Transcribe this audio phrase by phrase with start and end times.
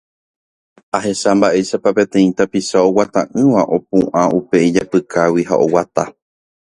[0.97, 6.03] ohecha mba'éichapa peteĩ tapicha oguata'ỹva opu'ã upe ijapykágui ha oguata.